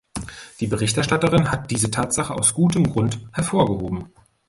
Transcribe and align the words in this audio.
Die 0.59 0.65
Berichterstatterin 0.65 1.51
hat 1.51 1.69
diese 1.69 1.91
Tatsache 1.91 2.33
aus 2.33 2.55
gutem 2.55 2.89
Grund 2.91 3.19
hervorgehoben. 3.33 4.09